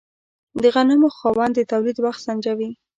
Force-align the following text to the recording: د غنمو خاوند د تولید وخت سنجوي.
د 0.61 0.63
غنمو 0.73 1.09
خاوند 1.17 1.53
د 1.55 1.61
تولید 1.71 1.97
وخت 2.05 2.21
سنجوي. 2.25 2.69